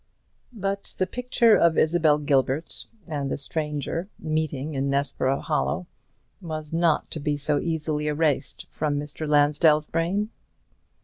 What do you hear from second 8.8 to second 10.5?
Mr. Lansdell's brain.